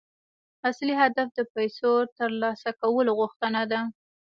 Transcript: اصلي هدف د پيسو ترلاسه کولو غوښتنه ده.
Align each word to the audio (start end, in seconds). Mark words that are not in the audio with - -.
اصلي 0.69 0.93
هدف 1.01 1.27
د 1.33 1.39
پيسو 1.53 1.91
ترلاسه 2.17 2.69
کولو 2.81 3.11
غوښتنه 3.19 3.61
ده. 3.71 3.81